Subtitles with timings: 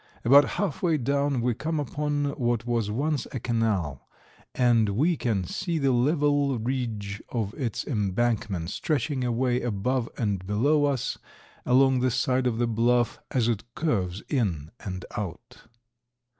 [0.25, 4.09] About half way down we come upon what was once a canal,
[4.55, 10.85] and we can see the level ridge of its embankment stretching away above and below
[10.85, 11.19] us
[11.67, 15.67] along the side of the bluff, as it curves in and out.